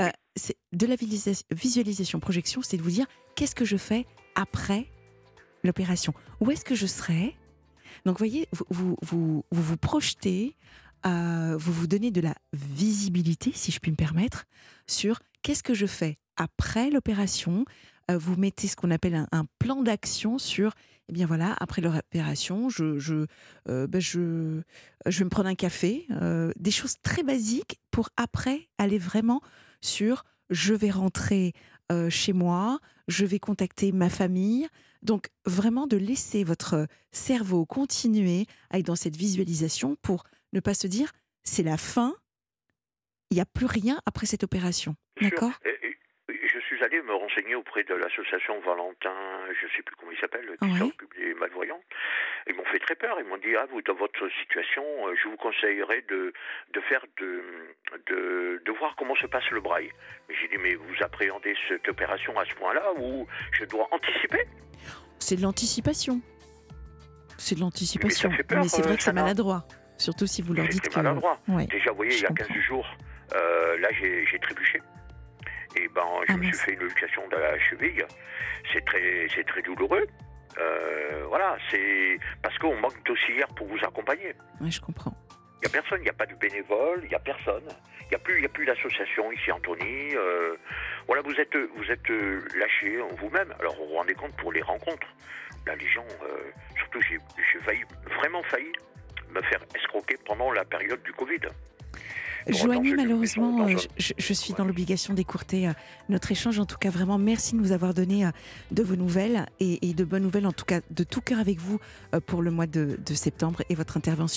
Euh, 0.00 0.08
c'est 0.36 0.56
de 0.72 0.86
la 0.86 0.96
visualisa- 0.96 1.44
visualisation, 1.50 2.20
projection, 2.20 2.62
c'est 2.62 2.76
de 2.76 2.82
vous 2.82 2.90
dire 2.90 3.06
qu'est-ce 3.36 3.54
que 3.54 3.64
je 3.64 3.76
fais 3.76 4.06
après 4.34 4.86
l'opération? 5.62 6.14
Où 6.40 6.50
est-ce 6.50 6.64
que 6.64 6.74
je 6.74 6.86
serai? 6.86 7.36
Donc, 8.04 8.18
voyez, 8.18 8.48
vous 8.52 8.64
vous, 8.70 8.96
vous, 9.02 9.44
vous, 9.50 9.62
vous 9.62 9.76
projetez, 9.76 10.56
euh, 11.06 11.56
vous 11.58 11.72
vous 11.72 11.86
donnez 11.86 12.10
de 12.10 12.20
la 12.20 12.34
visibilité, 12.52 13.50
si 13.54 13.72
je 13.72 13.78
puis 13.80 13.90
me 13.90 13.96
permettre, 13.96 14.44
sur 14.86 15.20
qu'est-ce 15.42 15.62
que 15.62 15.74
je 15.74 15.86
fais 15.86 16.18
après 16.36 16.90
l'opération. 16.90 17.64
Euh, 18.10 18.18
vous 18.18 18.36
mettez 18.36 18.68
ce 18.68 18.76
qu'on 18.76 18.90
appelle 18.90 19.14
un, 19.14 19.26
un 19.32 19.46
plan 19.58 19.82
d'action 19.82 20.38
sur, 20.38 20.74
eh 21.08 21.12
bien 21.12 21.26
voilà, 21.26 21.54
après 21.60 21.82
l'opération, 21.82 22.68
je, 22.68 22.98
je, 22.98 23.26
euh, 23.68 23.86
ben 23.86 24.00
je, 24.00 24.62
je 25.06 25.18
vais 25.18 25.24
me 25.24 25.30
prendre 25.30 25.48
un 25.48 25.54
café, 25.54 26.06
euh, 26.10 26.52
des 26.56 26.70
choses 26.70 26.94
très 27.02 27.22
basiques 27.22 27.78
pour 27.90 28.08
après 28.16 28.68
aller 28.78 28.98
vraiment 28.98 29.40
sur 29.80 30.24
je 30.50 30.72
vais 30.74 30.90
rentrer 30.90 31.52
euh, 31.92 32.08
chez 32.10 32.32
moi, 32.32 32.78
je 33.08 33.24
vais 33.26 33.38
contacter 33.38 33.92
ma 33.92 34.08
famille. 34.08 34.66
Donc 35.02 35.28
vraiment 35.44 35.86
de 35.86 35.98
laisser 35.98 36.44
votre 36.44 36.86
cerveau 37.12 37.66
continuer 37.66 38.46
à 38.70 38.78
être 38.78 38.86
dans 38.86 38.96
cette 38.96 39.16
visualisation 39.16 39.96
pour 40.00 40.24
ne 40.54 40.60
pas 40.60 40.72
se 40.74 40.86
dire 40.86 41.12
c'est 41.42 41.62
la 41.62 41.76
fin, 41.76 42.14
il 43.30 43.34
n'y 43.34 43.40
a 43.42 43.46
plus 43.46 43.66
rien 43.66 44.00
après 44.06 44.24
cette 44.26 44.44
opération. 44.44 44.96
D'accord 45.20 45.52
Et- 45.66 45.68
et- 46.32 46.38
Je 46.54 46.58
suis 46.60 46.73
allé 46.84 47.02
me 47.02 47.14
renseigner 47.14 47.54
auprès 47.54 47.82
de 47.84 47.94
l'association 47.94 48.60
Valentin, 48.60 49.14
je 49.60 49.66
ne 49.66 49.70
sais 49.72 49.82
plus 49.82 49.96
comment 49.96 50.12
il 50.12 50.18
s'appelle, 50.18 50.46
qui 50.62 50.68
Ouais. 50.68 50.78
s'occupe 50.78 51.14
des 51.16 51.34
malvoyants. 51.34 51.80
Ils 52.46 52.54
m'ont 52.54 52.64
fait 52.66 52.78
très 52.78 52.94
peur. 52.94 53.16
Ils 53.18 53.26
m'ont 53.26 53.38
dit 53.38 53.56
ah 53.56 53.66
vous 53.70 53.82
dans 53.82 53.94
votre 53.94 54.28
situation, 54.40 54.84
euh, 55.08 55.14
je 55.22 55.28
vous 55.28 55.36
conseillerais 55.36 56.02
de 56.08 56.32
de 56.72 56.80
faire 56.82 57.04
de 57.18 57.42
de, 58.08 58.62
de 58.64 58.72
voir 58.72 58.94
comment 58.96 59.16
se 59.16 59.26
passe 59.26 59.48
le 59.50 59.60
braille. 59.60 59.90
Mais 60.28 60.34
j'ai 60.40 60.48
dit 60.48 60.58
mais 60.58 60.74
vous 60.74 60.94
appréhendez 61.00 61.54
cette 61.68 61.88
opération 61.88 62.38
à 62.38 62.44
ce 62.44 62.54
point-là 62.54 62.92
où 62.98 63.26
je 63.52 63.64
dois 63.64 63.88
anticiper? 63.90 64.44
C'est 65.18 65.36
de 65.36 65.42
l'anticipation. 65.42 66.20
C'est 67.38 67.54
de 67.56 67.60
l'anticipation. 67.60 68.30
Mais 68.30 68.68
c'est 68.68 68.82
euh, 68.82 68.84
vrai 68.86 68.96
que 68.96 69.02
c'est 69.02 69.12
maladroit. 69.12 69.64
Surtout 69.96 70.26
si 70.26 70.42
vous 70.42 70.54
leur 70.54 70.68
dites 70.68 70.88
que. 70.88 70.96
maladroit. 70.96 71.38
Ouais. 71.48 71.66
Déjà, 71.66 71.90
vous 71.90 71.96
voyez, 71.96 72.10
Je 72.12 72.18
il 72.18 72.22
y 72.22 72.26
a 72.26 72.28
comprends. 72.28 72.46
15 72.54 72.62
jours, 72.64 72.86
euh, 73.34 73.78
là, 73.78 73.88
j'ai 73.92 74.38
trébuché. 74.40 74.80
Et 75.76 75.88
ben, 75.88 76.02
je 76.28 76.32
Ah, 76.32 76.36
me 76.36 76.44
suis 76.44 76.52
fait 76.54 76.72
une 76.74 76.80
luxation 76.80 77.26
de 77.28 77.36
la 77.36 77.58
cheville. 77.58 78.04
C'est 78.72 78.84
très, 78.84 79.26
c'est 79.34 79.44
très 79.44 79.62
douloureux. 79.62 80.06
Euh, 80.58 81.24
voilà, 81.28 81.56
c'est 81.70 82.18
parce 82.42 82.56
qu'on 82.58 82.76
manque 82.76 83.02
d'auxiliaires 83.04 83.48
pour 83.56 83.66
vous 83.66 83.78
accompagner. 83.84 84.34
Ouais, 84.60 84.70
je 84.70 84.80
comprends. 84.80 85.12
Il 85.62 85.68
n'y 85.68 85.76
a 85.76 85.80
personne, 85.80 85.98
il 86.00 86.04
n'y 86.04 86.10
a 86.10 86.14
pas 86.14 86.26
de 86.26 86.34
bénévole, 86.34 87.00
il 87.04 87.08
n'y 87.08 87.14
a 87.14 87.18
personne. 87.18 87.64
Il 88.02 88.08
n'y 88.10 88.14
a 88.16 88.18
plus, 88.18 88.36
il 88.36 88.42
y 88.42 88.46
a 88.46 88.50
plus 88.50 88.66
d'association 88.66 89.32
ici, 89.32 89.50
Anthony. 89.50 90.14
Euh, 90.14 90.56
voilà, 91.06 91.22
vous 91.22 91.34
êtes, 91.40 91.56
vous 91.56 91.90
êtes 91.90 92.08
lâché 92.54 93.00
en 93.00 93.08
vous-même. 93.16 93.52
Alors, 93.58 93.74
vous 93.76 93.86
vous 93.88 93.94
rendez 93.94 94.14
compte 94.14 94.36
pour 94.36 94.52
les 94.52 94.62
rencontres. 94.62 95.08
Là, 95.66 95.74
les 95.74 95.88
gens, 95.88 96.06
euh, 96.22 96.50
surtout, 96.76 97.00
j'ai 97.00 97.18
j'ai 97.52 97.58
failli, 97.60 97.82
vraiment 98.20 98.42
failli 98.44 98.70
me 99.30 99.40
faire 99.42 99.60
escroquer 99.74 100.16
pendant 100.26 100.52
la 100.52 100.64
période 100.64 101.02
du 101.02 101.12
Covid. 101.12 101.40
Joanie, 102.48 102.94
malheureusement, 102.94 103.66
euh, 103.66 103.76
je, 103.96 104.32
suis 104.32 104.54
dans 104.54 104.64
l'obligation 104.64 105.14
d'écourter 105.14 105.68
euh, 105.68 105.72
notre 106.08 106.30
échange. 106.30 106.58
En 106.58 106.66
tout 106.66 106.76
cas, 106.78 106.90
vraiment, 106.90 107.18
merci 107.18 107.54
de 107.54 107.60
nous 107.60 107.72
avoir 107.72 107.94
donné 107.94 108.26
euh, 108.26 108.30
de 108.70 108.82
vos 108.82 108.96
nouvelles 108.96 109.46
et, 109.60 109.88
et 109.88 109.94
de 109.94 110.04
bonnes 110.04 110.24
nouvelles, 110.24 110.46
en 110.46 110.52
tout 110.52 110.64
cas, 110.64 110.80
de 110.90 111.04
tout 111.04 111.20
cœur 111.20 111.38
avec 111.38 111.58
vous 111.58 111.78
pour 112.26 112.42
le 112.42 112.50
mois 112.50 112.66
de, 112.66 112.98
de 113.04 113.14
septembre 113.14 113.62
et 113.68 113.74
votre 113.74 113.96
intervention. 113.96 114.34